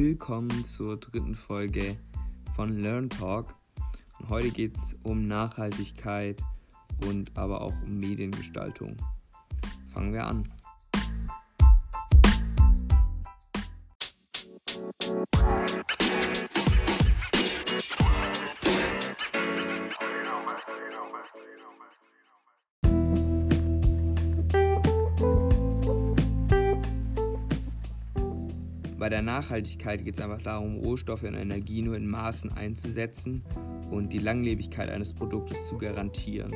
Willkommen 0.00 0.64
zur 0.64 0.96
dritten 0.96 1.34
Folge 1.34 1.96
von 2.54 2.78
Learn 2.78 3.10
Talk. 3.10 3.56
Und 4.20 4.28
heute 4.28 4.52
geht 4.52 4.76
es 4.76 4.94
um 5.02 5.26
Nachhaltigkeit 5.26 6.40
und 7.04 7.36
aber 7.36 7.62
auch 7.62 7.74
um 7.82 7.98
Mediengestaltung. 7.98 8.96
Fangen 9.92 10.12
wir 10.12 10.24
an. 10.24 10.48
Bei 29.08 29.14
der 29.14 29.22
Nachhaltigkeit 29.22 30.04
geht 30.04 30.16
es 30.16 30.20
einfach 30.20 30.42
darum, 30.42 30.76
Rohstoffe 30.76 31.22
und 31.22 31.32
Energie 31.32 31.80
nur 31.80 31.96
in 31.96 32.06
Maßen 32.06 32.52
einzusetzen 32.52 33.42
und 33.90 34.12
die 34.12 34.18
Langlebigkeit 34.18 34.90
eines 34.90 35.14
Produktes 35.14 35.66
zu 35.66 35.78
garantieren. 35.78 36.54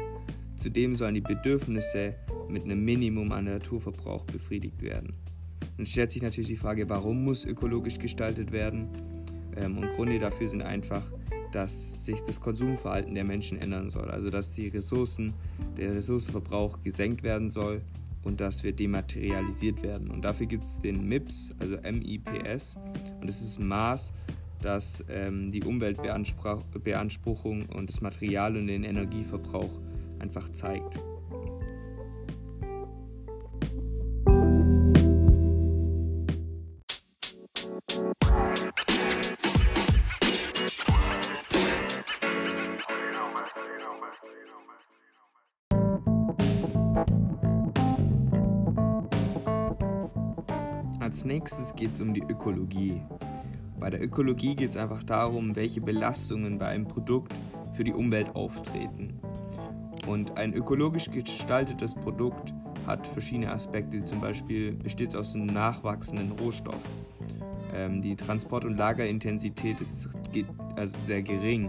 Zudem 0.56 0.94
sollen 0.94 1.14
die 1.14 1.22
Bedürfnisse 1.22 2.14
mit 2.50 2.64
einem 2.64 2.84
Minimum 2.84 3.32
an 3.32 3.46
Naturverbrauch 3.46 4.26
befriedigt 4.26 4.82
werden. 4.82 5.14
Dann 5.78 5.86
stellt 5.86 6.10
sich 6.10 6.20
natürlich 6.20 6.48
die 6.48 6.56
Frage, 6.56 6.90
warum 6.90 7.24
muss 7.24 7.46
ökologisch 7.46 7.98
gestaltet 7.98 8.52
werden? 8.52 8.88
Ähm, 9.56 9.78
und 9.78 9.88
Gründe 9.96 10.18
dafür 10.18 10.46
sind 10.46 10.60
einfach, 10.60 11.10
dass 11.52 12.04
sich 12.04 12.20
das 12.20 12.38
Konsumverhalten 12.38 13.14
der 13.14 13.24
Menschen 13.24 13.56
ändern 13.56 13.88
soll. 13.88 14.10
Also 14.10 14.28
dass 14.28 14.52
die 14.52 14.68
Ressourcen, 14.68 15.32
der 15.78 15.94
Ressourcenverbrauch 15.94 16.82
gesenkt 16.82 17.22
werden 17.22 17.48
soll 17.48 17.80
und 18.22 18.40
dass 18.40 18.62
wir 18.62 18.72
dematerialisiert 18.72 19.82
werden. 19.82 20.10
Und 20.10 20.22
dafür 20.22 20.46
gibt 20.46 20.64
es 20.64 20.78
den 20.78 21.08
MIPS, 21.08 21.54
also 21.58 21.76
MIPS. 21.76 22.76
Und 23.20 23.26
das 23.26 23.42
ist 23.42 23.58
ein 23.58 23.68
Maß, 23.68 24.12
das 24.60 25.04
ähm, 25.08 25.50
die 25.50 25.64
Umweltbeanspruchung 25.64 27.66
und 27.66 27.88
das 27.88 28.00
Material 28.00 28.56
und 28.56 28.68
den 28.68 28.84
Energieverbrauch 28.84 29.80
einfach 30.20 30.48
zeigt. 30.50 31.00
Als 51.12 51.26
nächstes 51.26 51.76
geht 51.76 51.90
es 51.90 52.00
um 52.00 52.14
die 52.14 52.22
Ökologie. 52.22 53.02
Bei 53.78 53.90
der 53.90 54.02
Ökologie 54.02 54.56
geht 54.56 54.70
es 54.70 54.78
einfach 54.78 55.02
darum, 55.02 55.54
welche 55.54 55.82
Belastungen 55.82 56.58
bei 56.58 56.68
einem 56.68 56.88
Produkt 56.88 57.34
für 57.72 57.84
die 57.84 57.92
Umwelt 57.92 58.34
auftreten. 58.34 59.20
Und 60.06 60.38
ein 60.38 60.54
ökologisch 60.54 61.10
gestaltetes 61.10 61.94
Produkt 61.94 62.54
hat 62.86 63.06
verschiedene 63.06 63.52
Aspekte, 63.52 64.02
zum 64.02 64.22
Beispiel 64.22 64.72
besteht 64.72 65.10
es 65.10 65.16
aus 65.16 65.36
einem 65.36 65.48
nachwachsenden 65.48 66.32
Rohstoff. 66.32 66.88
Ähm, 67.74 68.00
die 68.00 68.16
Transport- 68.16 68.64
und 68.64 68.78
Lagerintensität 68.78 69.82
ist 69.82 70.08
also 70.76 70.96
sehr 70.98 71.20
gering. 71.20 71.68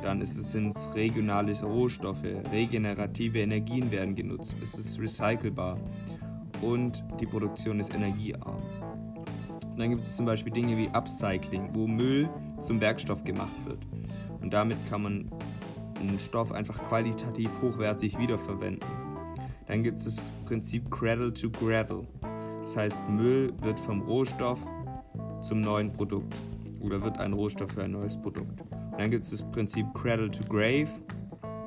Dann 0.00 0.20
ist 0.20 0.38
es 0.38 0.52
sind 0.52 0.76
regionale 0.94 1.60
Rohstoffe, 1.60 2.22
regenerative 2.52 3.40
Energien 3.40 3.90
werden 3.90 4.14
genutzt, 4.14 4.56
es 4.62 4.78
ist 4.78 5.00
recycelbar 5.00 5.76
und 6.64 7.04
die 7.20 7.26
Produktion 7.26 7.78
ist 7.78 7.94
energiearm. 7.94 8.62
Und 9.66 9.78
dann 9.78 9.90
gibt 9.90 10.02
es 10.02 10.16
zum 10.16 10.26
Beispiel 10.26 10.52
Dinge 10.52 10.76
wie 10.76 10.88
Upcycling, 10.88 11.70
wo 11.74 11.86
Müll 11.86 12.28
zum 12.60 12.80
Werkstoff 12.80 13.24
gemacht 13.24 13.54
wird. 13.66 13.78
Und 14.40 14.52
damit 14.52 14.78
kann 14.86 15.02
man 15.02 15.30
einen 15.98 16.18
Stoff 16.18 16.52
einfach 16.52 16.78
qualitativ 16.88 17.50
hochwertig 17.60 18.18
wiederverwenden. 18.18 18.88
Dann 19.66 19.82
gibt 19.82 19.98
es 19.98 20.04
das 20.04 20.32
Prinzip 20.44 20.90
Cradle 20.90 21.32
to 21.32 21.50
Gravel. 21.50 22.06
Das 22.60 22.76
heißt, 22.76 23.08
Müll 23.08 23.52
wird 23.62 23.80
vom 23.80 24.02
Rohstoff 24.02 24.64
zum 25.40 25.60
neuen 25.60 25.92
Produkt 25.92 26.40
oder 26.80 27.02
wird 27.02 27.18
ein 27.18 27.32
Rohstoff 27.32 27.72
für 27.72 27.84
ein 27.84 27.92
neues 27.92 28.16
Produkt. 28.16 28.60
Und 28.60 29.00
dann 29.00 29.10
gibt 29.10 29.24
es 29.24 29.30
das 29.30 29.42
Prinzip 29.50 29.86
Cradle 29.94 30.30
to 30.30 30.44
Grave, 30.44 30.88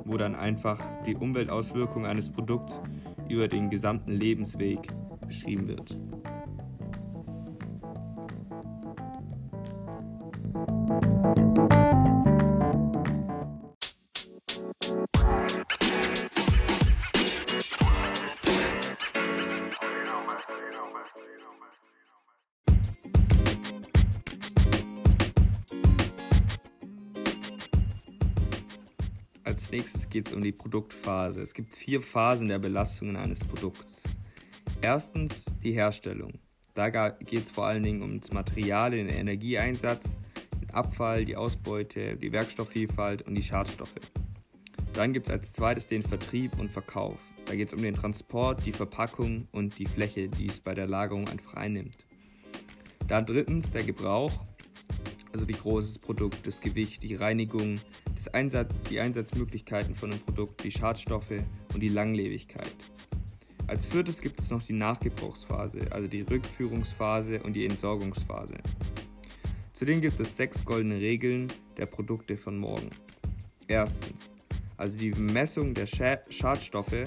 wo 0.07 0.17
dann 0.17 0.35
einfach 0.35 0.79
die 1.03 1.15
Umweltauswirkungen 1.15 2.09
eines 2.09 2.29
Produkts 2.29 2.81
über 3.29 3.47
den 3.47 3.69
gesamten 3.69 4.11
Lebensweg 4.11 4.79
beschrieben 5.27 5.67
wird. 5.67 5.97
Als 29.57 29.71
nächstes 29.71 30.07
geht 30.07 30.27
es 30.27 30.33
um 30.33 30.43
die 30.43 30.51
Produktphase. 30.51 31.41
Es 31.41 31.55
gibt 31.55 31.73
vier 31.73 31.99
Phasen 31.99 32.47
der 32.47 32.59
Belastungen 32.59 33.15
eines 33.15 33.39
Produkts. 33.43 34.03
Erstens 34.81 35.45
die 35.63 35.71
Herstellung. 35.71 36.33
Da 36.75 37.09
geht 37.09 37.45
es 37.45 37.51
vor 37.51 37.65
allen 37.65 37.81
Dingen 37.81 38.03
um 38.03 38.19
das 38.19 38.31
Material, 38.31 38.91
den 38.91 39.09
Energieeinsatz, 39.09 40.15
den 40.61 40.69
Abfall, 40.75 41.25
die 41.25 41.35
Ausbeute, 41.35 42.17
die 42.17 42.31
Werkstoffvielfalt 42.31 43.23
und 43.23 43.33
die 43.33 43.41
Schadstoffe. 43.41 43.95
Dann 44.93 45.11
gibt 45.11 45.25
es 45.25 45.33
als 45.33 45.53
zweites 45.53 45.87
den 45.87 46.03
Vertrieb 46.03 46.59
und 46.59 46.71
Verkauf. 46.71 47.17
Da 47.47 47.55
geht 47.55 47.69
es 47.69 47.73
um 47.73 47.81
den 47.81 47.95
Transport, 47.95 48.63
die 48.63 48.73
Verpackung 48.73 49.47
und 49.53 49.79
die 49.79 49.87
Fläche, 49.87 50.29
die 50.29 50.45
es 50.45 50.59
bei 50.59 50.75
der 50.75 50.85
Lagerung 50.85 51.27
einfach 51.29 51.55
einnimmt. 51.55 52.05
Dann 53.07 53.25
drittens 53.25 53.71
der 53.71 53.83
Gebrauch 53.83 54.45
also 55.33 55.47
wie 55.47 55.53
groß 55.53 55.93
das 55.93 55.99
Produkt, 55.99 56.45
das 56.45 56.61
Gewicht, 56.61 57.03
die 57.03 57.15
Reinigung, 57.15 57.79
Einsatz, 58.33 58.73
die 58.89 58.99
Einsatzmöglichkeiten 58.99 59.95
von 59.95 60.11
dem 60.11 60.19
Produkt, 60.19 60.63
die 60.63 60.71
Schadstoffe 60.71 61.31
und 61.73 61.79
die 61.79 61.89
Langlebigkeit. 61.89 62.75
Als 63.67 63.85
viertes 63.85 64.21
gibt 64.21 64.39
es 64.39 64.49
noch 64.49 64.63
die 64.63 64.73
Nachgebrauchsphase, 64.73 65.91
also 65.91 66.07
die 66.07 66.21
Rückführungsphase 66.21 67.43
und 67.43 67.53
die 67.53 67.65
Entsorgungsphase. 67.65 68.55
Zudem 69.73 70.01
gibt 70.01 70.19
es 70.19 70.37
sechs 70.37 70.63
goldene 70.63 70.95
Regeln 70.95 71.51
der 71.75 71.85
Produkte 71.85 72.37
von 72.37 72.57
morgen. 72.57 72.89
Erstens, 73.67 74.31
also 74.77 74.97
die 74.97 75.11
Messung 75.11 75.73
der 75.73 75.85
Schadstoffe 75.85 77.03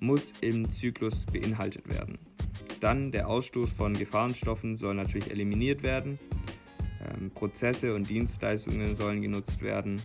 muss 0.00 0.34
im 0.40 0.68
Zyklus 0.68 1.24
beinhaltet 1.24 1.88
werden. 1.88 2.18
Dann 2.80 3.12
der 3.12 3.28
Ausstoß 3.28 3.72
von 3.72 3.94
Gefahrenstoffen 3.94 4.74
soll 4.76 4.94
natürlich 4.94 5.30
eliminiert 5.30 5.84
werden 5.84 6.18
Prozesse 7.34 7.94
und 7.94 8.08
Dienstleistungen 8.08 8.94
sollen 8.96 9.22
genutzt 9.22 9.62
werden. 9.62 10.02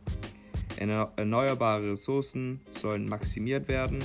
Erneuerbare 0.78 1.92
Ressourcen 1.92 2.62
sollen 2.72 3.08
maximiert 3.08 3.68
werden. 3.68 4.00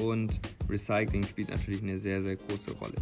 Und 0.00 0.40
Recycling 0.68 1.24
spielt 1.24 1.48
natürlich 1.48 1.82
eine 1.82 1.98
sehr, 1.98 2.20
sehr 2.20 2.36
große 2.36 2.72
Rolle. 2.72 2.96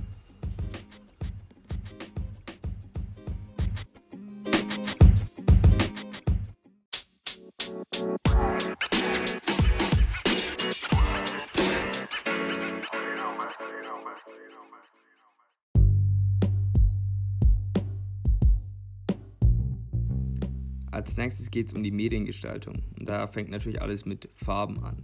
Als 20.94 21.17
nächstes 21.17 21.50
geht 21.50 21.67
es 21.67 21.73
um 21.73 21.82
die 21.82 21.91
Mediengestaltung. 21.91 22.85
Und 22.96 23.08
da 23.08 23.26
fängt 23.26 23.50
natürlich 23.50 23.82
alles 23.82 24.05
mit 24.05 24.29
Farben 24.32 24.79
an. 24.79 25.02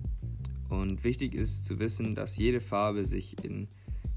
Und 0.69 1.02
wichtig 1.02 1.34
ist 1.34 1.64
zu 1.64 1.81
wissen, 1.81 2.14
dass 2.14 2.37
jede 2.37 2.60
Farbe 2.60 3.06
sich 3.06 3.44
in 3.44 3.66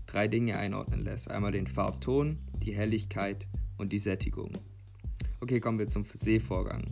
drei 0.06 0.28
Dinge 0.28 0.56
einordnen 0.56 1.04
lässt. 1.04 1.32
Einmal 1.32 1.52
den 1.52 1.66
Farbton, 1.66 2.38
die 2.58 2.76
Helligkeit 2.76 3.48
und 3.80 3.92
die 3.92 3.98
Sättigung. 3.98 4.52
Okay, 5.42 5.60
kommen 5.60 5.80
wir 5.80 5.88
zum 5.88 6.04
Sehvorgang. 6.04 6.92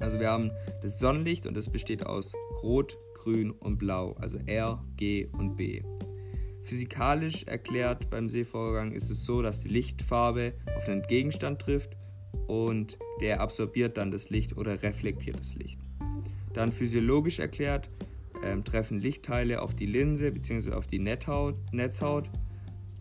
Also 0.00 0.18
wir 0.18 0.32
haben 0.32 0.50
das 0.82 0.98
Sonnenlicht 0.98 1.46
und 1.46 1.56
das 1.56 1.70
besteht 1.70 2.04
aus 2.04 2.34
Rot, 2.64 2.98
Grün 3.14 3.52
und 3.52 3.78
Blau, 3.78 4.14
also 4.14 4.38
R, 4.46 4.84
G 4.96 5.26
und 5.26 5.56
B. 5.56 5.84
Physikalisch 6.64 7.44
erklärt 7.44 8.10
beim 8.10 8.30
Sehvorgang 8.30 8.90
ist 8.90 9.10
es 9.10 9.24
so, 9.24 9.42
dass 9.42 9.60
die 9.60 9.68
Lichtfarbe 9.68 10.54
auf 10.76 10.86
den 10.86 11.02
Gegenstand 11.02 11.60
trifft 11.62 11.96
und 12.46 12.98
der 13.20 13.40
absorbiert 13.40 13.96
dann 13.96 14.10
das 14.10 14.30
Licht 14.30 14.56
oder 14.56 14.82
reflektiert 14.82 15.38
das 15.38 15.54
Licht. 15.54 15.78
Dann 16.52 16.72
physiologisch 16.72 17.38
erklärt 17.38 17.90
ähm, 18.42 18.64
treffen 18.64 19.00
Lichtteile 19.00 19.62
auf 19.62 19.74
die 19.74 19.86
Linse 19.86 20.30
bzw. 20.30 20.72
auf 20.72 20.86
die 20.86 20.98
Netzhaut, 20.98 21.56
Netzhaut 21.72 22.30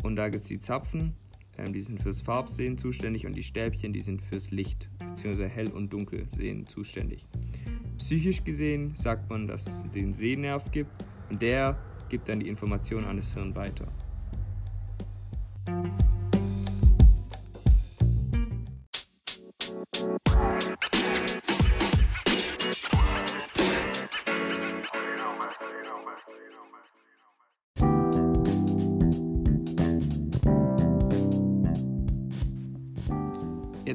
und 0.04 0.16
da 0.16 0.30
gibt 0.30 0.44
es 0.44 0.48
die 0.48 0.60
Zapfen. 0.60 1.14
ähm, 1.58 1.74
die 1.74 1.82
sind 1.82 2.02
fürs 2.02 2.22
Farbsehen 2.22 2.78
zuständig 2.78 3.26
und 3.26 3.34
die 3.34 3.44
Stäbchen, 3.44 3.94
die 3.94 4.02
sind 4.02 4.22
fürs 4.22 4.52
Licht 4.52 4.90
bzw. 5.00 5.48
Hell- 5.48 5.72
und 5.72 5.92
Dunkelsehen 5.94 6.68
zuständig. 6.68 7.26
Psychisch 7.98 8.44
gesehen 8.44 8.94
sagt 8.94 9.30
man, 9.30 9.48
dass 9.48 9.68
es 9.68 9.92
den 9.92 10.14
Sehnerv 10.14 10.72
gibt 10.72 10.92
und 11.30 11.42
der 11.42 11.78
gibt 12.10 12.28
dann 12.28 12.40
die 12.40 12.50
Information 12.50 13.06
an 13.06 13.18
das 13.18 13.34
Hirn 13.34 13.56
weiter. 13.56 13.88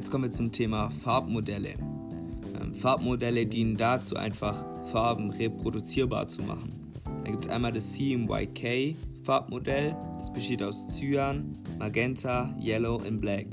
Jetzt 0.01 0.09
kommen 0.09 0.23
wir 0.23 0.31
zum 0.31 0.51
Thema 0.51 0.89
Farbmodelle. 0.89 1.75
Ähm, 2.59 2.73
Farbmodelle 2.73 3.45
dienen 3.45 3.77
dazu, 3.77 4.15
einfach 4.15 4.65
Farben 4.87 5.29
reproduzierbar 5.29 6.27
zu 6.27 6.41
machen. 6.41 6.91
Da 7.23 7.29
gibt 7.29 7.45
es 7.45 7.51
einmal 7.51 7.71
das 7.71 7.93
CMYK 7.93 8.95
Farbmodell, 9.21 9.95
das 10.17 10.33
besteht 10.33 10.63
aus 10.63 10.87
Cyan, 10.87 11.55
Magenta, 11.77 12.51
Yellow 12.59 12.95
und 12.95 13.21
Black. 13.21 13.45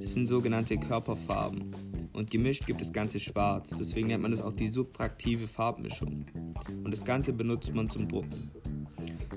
Das 0.00 0.14
sind 0.14 0.26
sogenannte 0.26 0.78
Körperfarben. 0.78 1.70
Und 2.12 2.28
gemischt 2.28 2.66
gibt 2.66 2.82
es 2.82 2.92
Ganze 2.92 3.20
schwarz, 3.20 3.76
deswegen 3.78 4.08
nennt 4.08 4.22
man 4.22 4.32
das 4.32 4.42
auch 4.42 4.54
die 4.54 4.66
subtraktive 4.66 5.46
Farbmischung. 5.46 6.26
Und 6.82 6.90
das 6.90 7.04
Ganze 7.04 7.32
benutzt 7.32 7.72
man 7.72 7.88
zum 7.88 8.08
Drucken. 8.08 8.50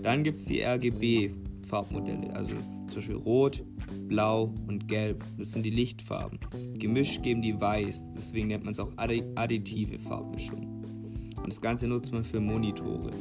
Dann 0.02 0.24
gibt 0.24 0.40
es 0.40 0.46
die 0.46 0.64
RGB-Farbmodelle, 0.64 2.36
also 2.36 2.50
zum 2.88 2.96
Beispiel 2.96 3.16
Rot, 3.18 3.64
Blau 4.08 4.54
und 4.68 4.88
Gelb. 4.88 5.24
Das 5.38 5.52
sind 5.52 5.64
die 5.64 5.70
Lichtfarben. 5.70 6.40
Gemischt 6.78 7.24
geben 7.24 7.42
die 7.42 7.60
Weiß, 7.60 8.12
deswegen 8.16 8.48
nennt 8.48 8.64
man 8.64 8.74
es 8.74 8.80
auch 8.80 8.92
additive 8.98 10.00
Farbmischung. 10.00 10.84
Und 11.38 11.48
das 11.48 11.62
Ganze 11.62 11.88
nutzt 11.88 12.12
man 12.12 12.24
für 12.24 12.40
Monitore. 12.40 13.12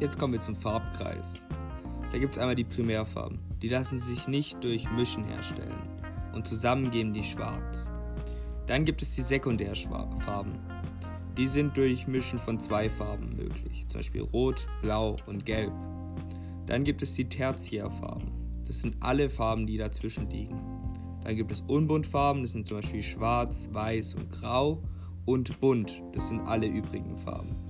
Jetzt 0.00 0.16
kommen 0.16 0.32
wir 0.32 0.40
zum 0.40 0.54
Farbkreis. 0.54 1.44
Da 2.12 2.18
gibt 2.18 2.34
es 2.34 2.38
einmal 2.38 2.54
die 2.54 2.62
Primärfarben. 2.62 3.40
Die 3.60 3.68
lassen 3.68 3.98
sich 3.98 4.28
nicht 4.28 4.62
durch 4.62 4.88
Mischen 4.92 5.24
herstellen 5.24 5.74
und 6.32 6.46
zusammen 6.46 6.92
geben 6.92 7.12
die 7.12 7.24
schwarz. 7.24 7.90
Dann 8.68 8.84
gibt 8.84 9.02
es 9.02 9.16
die 9.16 9.22
Sekundärfarben. 9.22 10.52
Die 11.36 11.48
sind 11.48 11.76
durch 11.76 12.06
Mischen 12.06 12.38
von 12.38 12.60
zwei 12.60 12.88
Farben 12.88 13.34
möglich, 13.34 13.86
zum 13.88 13.98
Beispiel 13.98 14.22
Rot, 14.22 14.68
Blau 14.82 15.16
und 15.26 15.44
Gelb. 15.44 15.72
Dann 16.66 16.84
gibt 16.84 17.02
es 17.02 17.14
die 17.14 17.28
Tertiärfarben. 17.28 18.30
Das 18.68 18.80
sind 18.80 18.96
alle 19.00 19.28
Farben, 19.28 19.66
die 19.66 19.78
dazwischen 19.78 20.30
liegen. 20.30 20.60
Dann 21.24 21.34
gibt 21.34 21.50
es 21.50 21.62
Unbuntfarben, 21.62 22.42
das 22.42 22.52
sind 22.52 22.68
zum 22.68 22.76
Beispiel 22.76 23.02
Schwarz, 23.02 23.68
Weiß 23.72 24.14
und 24.14 24.30
Grau. 24.30 24.80
Und 25.24 25.60
Bunt, 25.60 26.02
das 26.12 26.28
sind 26.28 26.40
alle 26.46 26.66
übrigen 26.66 27.16
Farben. 27.16 27.67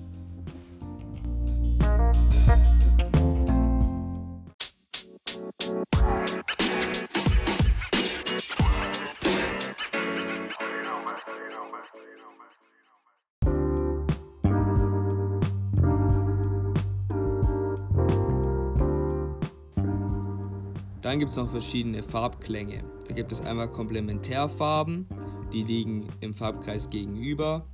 Dann 21.09 21.21
gibt 21.21 21.31
es 21.31 21.39
noch 21.39 21.49
verschiedene 21.49 22.03
Farbklänge. 22.03 22.85
Da 23.07 23.15
gibt 23.15 23.33
es 23.33 23.41
einmal 23.41 23.73
Komplementärfarben, 23.73 25.07
die 25.55 25.63
liegen 25.63 26.07
im 26.21 26.35
Farbkreis 26.35 26.91
gegenüber. 26.91 27.65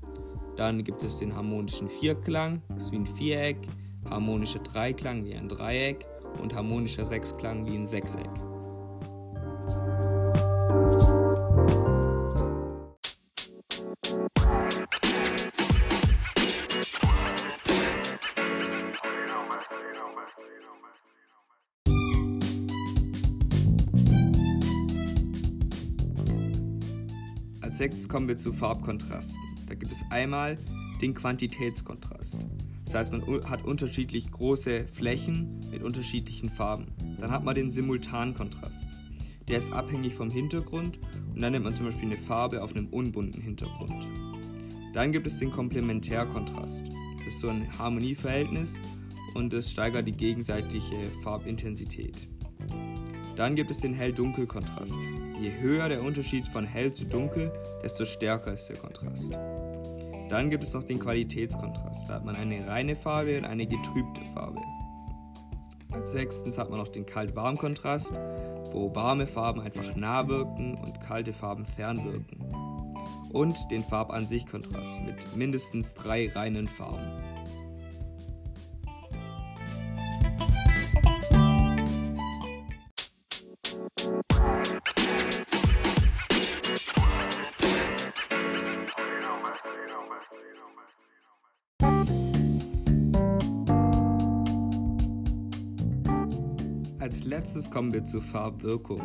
Dann 0.54 0.84
gibt 0.84 1.02
es 1.02 1.18
den 1.18 1.34
harmonischen 1.34 1.88
Vierklang, 1.88 2.62
ist 2.76 2.92
wie 2.92 2.96
ein 2.98 3.06
Viereck, 3.06 3.58
harmonischer 4.08 4.60
Dreiklang 4.60 5.24
wie 5.24 5.34
ein 5.34 5.48
Dreieck 5.48 6.06
und 6.40 6.54
harmonischer 6.54 7.04
Sechsklang 7.04 7.66
wie 7.66 7.74
ein 7.74 7.88
Sechseck. 7.88 8.30
Als 27.74 27.78
sechstes 27.78 28.08
kommen 28.08 28.28
wir 28.28 28.36
zu 28.36 28.52
Farbkontrasten. 28.52 29.42
Da 29.66 29.74
gibt 29.74 29.90
es 29.90 30.04
einmal 30.10 30.56
den 31.02 31.12
Quantitätskontrast. 31.12 32.38
Das 32.84 32.94
heißt, 32.94 33.10
man 33.10 33.24
hat 33.50 33.64
unterschiedlich 33.64 34.30
große 34.30 34.86
Flächen 34.86 35.58
mit 35.72 35.82
unterschiedlichen 35.82 36.50
Farben. 36.50 36.86
Dann 37.18 37.32
hat 37.32 37.42
man 37.42 37.56
den 37.56 37.72
Simultankontrast. 37.72 38.86
Der 39.48 39.58
ist 39.58 39.72
abhängig 39.72 40.14
vom 40.14 40.30
Hintergrund 40.30 41.00
und 41.34 41.40
dann 41.40 41.50
nimmt 41.50 41.64
man 41.64 41.74
zum 41.74 41.86
Beispiel 41.86 42.04
eine 42.04 42.16
Farbe 42.16 42.62
auf 42.62 42.76
einem 42.76 42.86
unbunten 42.90 43.42
Hintergrund. 43.42 44.06
Dann 44.92 45.10
gibt 45.10 45.26
es 45.26 45.40
den 45.40 45.50
Komplementärkontrast. 45.50 46.86
Das 47.24 47.26
ist 47.26 47.40
so 47.40 47.48
ein 47.48 47.66
Harmonieverhältnis 47.76 48.78
und 49.34 49.52
es 49.52 49.72
steigert 49.72 50.06
die 50.06 50.12
gegenseitige 50.12 51.10
Farbintensität. 51.24 52.28
Dann 53.34 53.56
gibt 53.56 53.72
es 53.72 53.78
den 53.78 53.94
Hell-Dunkel-Kontrast. 53.94 54.96
Je 55.44 55.52
höher 55.60 55.90
der 55.90 56.02
Unterschied 56.02 56.48
von 56.48 56.64
hell 56.64 56.90
zu 56.94 57.04
dunkel, 57.04 57.52
desto 57.82 58.06
stärker 58.06 58.54
ist 58.54 58.70
der 58.70 58.76
Kontrast. 58.76 59.30
Dann 60.30 60.48
gibt 60.48 60.64
es 60.64 60.72
noch 60.72 60.84
den 60.84 60.98
Qualitätskontrast. 60.98 62.08
Da 62.08 62.14
hat 62.14 62.24
man 62.24 62.34
eine 62.34 62.66
reine 62.66 62.96
Farbe 62.96 63.36
und 63.36 63.44
eine 63.44 63.66
getrübte 63.66 64.24
Farbe. 64.32 64.62
Als 65.92 66.12
sechstens 66.12 66.56
hat 66.56 66.70
man 66.70 66.78
noch 66.78 66.88
den 66.88 67.04
Kalt-Warm-Kontrast, 67.04 68.14
wo 68.72 68.94
warme 68.94 69.26
Farben 69.26 69.60
einfach 69.60 69.94
nah 69.94 70.26
wirken 70.28 70.78
und 70.82 70.98
kalte 71.02 71.34
Farben 71.34 71.66
fern 71.66 72.02
wirken. 72.06 72.48
Und 73.30 73.70
den 73.70 73.82
Farb-an-sich-Kontrast 73.82 75.02
mit 75.02 75.36
mindestens 75.36 75.92
drei 75.92 76.30
reinen 76.30 76.68
Farben. 76.68 77.12
Als 97.04 97.24
letztes 97.24 97.70
kommen 97.70 97.92
wir 97.92 98.02
zur 98.02 98.22
Farbwirkung. 98.22 99.02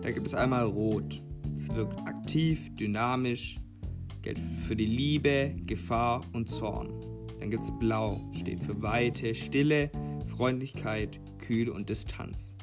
Da 0.00 0.10
gibt 0.10 0.26
es 0.26 0.32
einmal 0.32 0.64
Rot. 0.64 1.22
Es 1.54 1.68
wirkt 1.74 2.00
aktiv, 2.08 2.74
dynamisch, 2.76 3.60
gilt 4.22 4.38
für 4.38 4.74
die 4.74 4.86
Liebe, 4.86 5.54
Gefahr 5.66 6.22
und 6.32 6.48
Zorn. 6.48 6.88
Dann 7.38 7.50
gibt 7.50 7.64
es 7.64 7.78
Blau, 7.78 8.18
steht 8.32 8.60
für 8.60 8.80
Weite, 8.80 9.34
Stille, 9.34 9.90
Freundlichkeit, 10.26 11.20
Kühl 11.36 11.68
und 11.68 11.90
Distanz. 11.90 12.56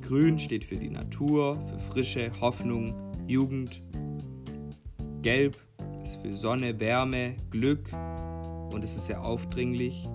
Grün 0.00 0.38
steht 0.38 0.64
für 0.64 0.78
die 0.78 0.88
Natur, 0.88 1.62
für 1.66 1.78
Frische, 1.78 2.32
Hoffnung, 2.40 2.94
Jugend. 3.26 3.82
Gelb 5.20 5.58
ist 6.02 6.16
für 6.22 6.34
Sonne, 6.34 6.80
Wärme, 6.80 7.36
Glück 7.50 7.92
und 8.72 8.82
es 8.82 8.96
ist 8.96 9.08
sehr 9.08 9.22
aufdringlich. 9.22 10.08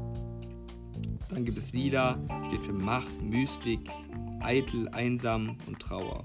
Dann 1.33 1.45
gibt 1.45 1.57
es 1.57 1.73
Lila, 1.73 2.19
steht 2.45 2.63
für 2.63 2.73
Macht, 2.73 3.21
Mystik, 3.21 3.89
eitel, 4.41 4.87
einsam 4.89 5.57
und 5.65 5.79
Trauer. 5.79 6.23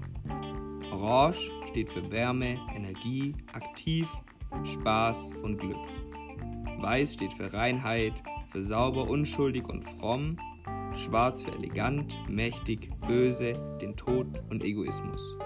Orange 0.91 1.49
steht 1.67 1.89
für 1.89 2.11
Wärme, 2.11 2.59
Energie, 2.75 3.33
aktiv, 3.53 4.07
Spaß 4.63 5.33
und 5.41 5.57
Glück. 5.57 5.77
Weiß 6.79 7.13
steht 7.15 7.33
für 7.33 7.51
Reinheit, 7.51 8.13
für 8.51 8.61
sauber, 8.61 9.09
unschuldig 9.09 9.67
und 9.67 9.83
fromm. 9.83 10.37
Schwarz 10.93 11.41
für 11.41 11.53
elegant, 11.53 12.15
mächtig, 12.29 12.91
böse, 13.07 13.53
den 13.81 13.95
Tod 13.95 14.27
und 14.49 14.63
Egoismus. 14.63 15.37